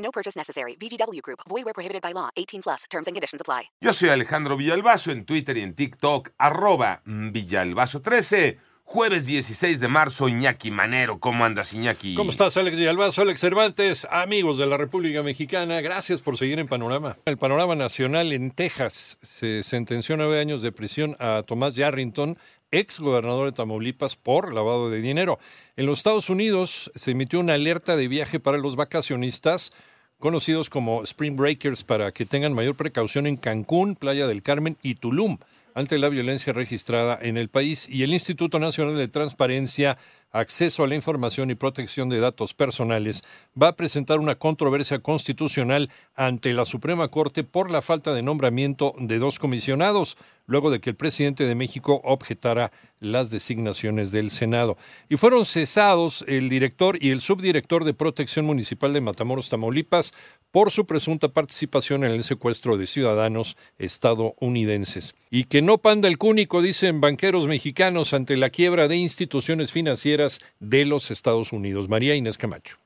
[0.00, 0.76] No purchase necessary.
[0.76, 1.40] VGW Group.
[1.48, 2.30] Void where prohibited by law.
[2.36, 2.84] 18 plus.
[2.90, 3.70] Terms and conditions apply.
[3.80, 8.58] Yo soy Alejandro Villalbazo en Twitter y en TikTok, arroba Villalbazo13.
[8.92, 11.20] Jueves 16 de marzo, Iñaki Manero.
[11.20, 12.16] ¿Cómo andas, Iñaki?
[12.16, 15.80] ¿Cómo estás, Alex Villalbazo, Alex Cervantes, amigos de la República Mexicana?
[15.80, 17.16] Gracias por seguir en Panorama.
[17.24, 22.36] El Panorama Nacional en Texas se sentenció nueve años de prisión a Tomás Yarrington,
[22.70, 25.38] ex gobernador de Tamaulipas, por lavado de dinero.
[25.76, 29.72] En los Estados Unidos se emitió una alerta de viaje para los vacacionistas
[30.18, 34.96] conocidos como Spring Breakers para que tengan mayor precaución en Cancún, Playa del Carmen y
[34.96, 35.38] Tulum
[35.74, 39.98] ante la violencia registrada en el país y el Instituto Nacional de Transparencia,
[40.32, 43.24] Acceso a la Información y Protección de Datos Personales
[43.60, 48.94] va a presentar una controversia constitucional ante la Suprema Corte por la falta de nombramiento
[48.98, 52.70] de dos comisionados, luego de que el presidente de México objetara
[53.00, 54.76] las designaciones del Senado.
[55.08, 60.12] Y fueron cesados el director y el subdirector de Protección Municipal de Matamoros, Tamaulipas,
[60.52, 65.14] por su presunta participación en el secuestro de ciudadanos estadounidenses.
[65.30, 70.19] Y que no panda el cúnico, dicen banqueros mexicanos ante la quiebra de instituciones financieras
[70.58, 71.88] de los Estados Unidos.
[71.88, 72.76] María Inés Camacho.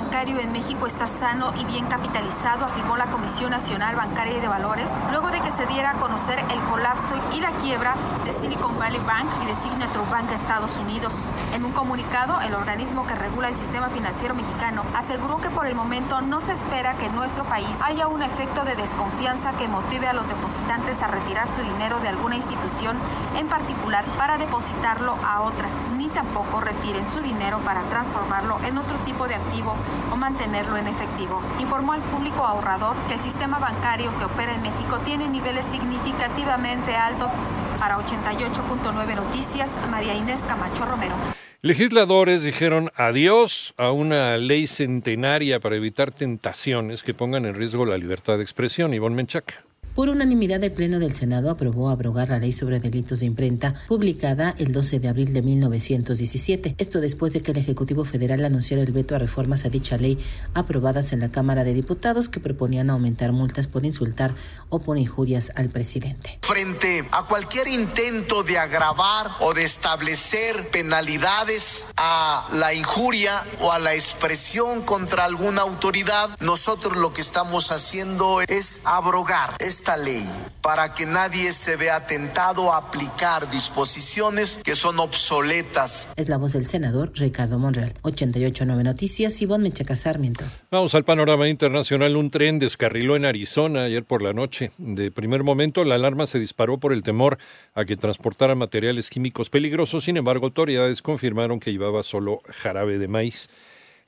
[0.00, 4.48] Bancario en México está sano y bien capitalizado, afirmó la Comisión Nacional Bancaria y de
[4.48, 8.78] Valores, luego de que se diera a conocer el colapso y la quiebra de Silicon
[8.78, 11.14] Valley Bank y de Signature Bank de Estados Unidos.
[11.52, 15.74] En un comunicado, el organismo que regula el sistema financiero mexicano aseguró que por el
[15.74, 20.08] momento no se espera que en nuestro país haya un efecto de desconfianza que motive
[20.08, 22.96] a los depositantes a retirar su dinero de alguna institución
[23.36, 28.96] en particular para depositarlo a otra, ni tampoco retiren su dinero para transformarlo en otro
[29.04, 29.76] tipo de activo
[30.12, 31.42] o mantenerlo en efectivo.
[31.58, 36.96] Informó al público ahorrador que el sistema bancario que opera en México tiene niveles significativamente
[36.96, 37.30] altos
[37.78, 41.14] para 88.9 Noticias, María Inés Camacho Romero.
[41.62, 47.98] Legisladores dijeron adiós a una ley centenaria para evitar tentaciones que pongan en riesgo la
[47.98, 48.94] libertad de expresión.
[48.94, 49.69] Ivonne Menchaca.
[49.94, 54.54] Por unanimidad, el Pleno del Senado aprobó abrogar la ley sobre delitos de imprenta, publicada
[54.56, 56.76] el 12 de abril de 1917.
[56.78, 60.16] Esto después de que el Ejecutivo Federal anunciara el veto a reformas a dicha ley
[60.54, 64.32] aprobadas en la Cámara de Diputados que proponían aumentar multas por insultar
[64.68, 66.38] o por injurias al presidente.
[66.42, 73.80] Frente a cualquier intento de agravar o de establecer penalidades a la injuria o a
[73.80, 80.26] la expresión contra alguna autoridad, nosotros lo que estamos haciendo es abrogar esta ley
[80.60, 86.12] para que nadie se vea tentado a aplicar disposiciones que son obsoletas.
[86.16, 87.94] Es la voz del senador Ricardo Monreal.
[88.02, 90.44] 889 Noticias, Ivonne Mechaca Sarmiento.
[90.70, 92.14] Vamos al panorama internacional.
[92.14, 94.70] Un tren descarriló en Arizona ayer por la noche.
[94.76, 97.38] De primer momento, la alarma se disparó por el temor
[97.72, 100.04] a que transportara materiales químicos peligrosos.
[100.04, 103.48] Sin embargo, autoridades confirmaron que llevaba solo jarabe de maíz.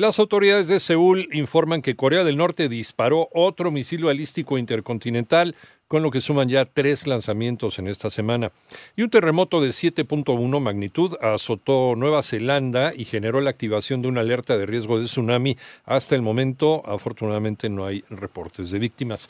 [0.00, 5.54] Las autoridades de Seúl informan que Corea del Norte disparó otro misil balístico intercontinental,
[5.88, 8.50] con lo que suman ya tres lanzamientos en esta semana.
[8.96, 14.22] Y un terremoto de 7.1 magnitud azotó Nueva Zelanda y generó la activación de una
[14.22, 15.58] alerta de riesgo de tsunami.
[15.84, 19.28] Hasta el momento, afortunadamente, no hay reportes de víctimas.